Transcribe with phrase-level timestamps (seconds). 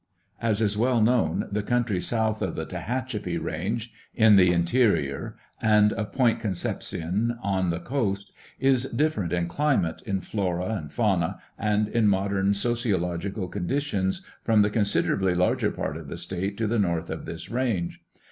[0.41, 5.93] As is well known, the country south of the Tehachapi range in the interior and
[5.93, 11.87] of Point Concepcion on the coast is different in climate, in flora and fauna, and
[11.87, 17.11] in modern sociological conditions, from the considerably larger part of the state to the north
[17.11, 18.01] of this range.